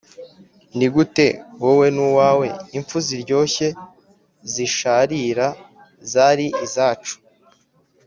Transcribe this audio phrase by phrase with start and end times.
[0.77, 1.27] nigute
[1.63, 3.67] wowe nuwawe, impfu ziryoshye,
[4.53, 5.47] zisharira
[6.11, 7.15] zari izacu....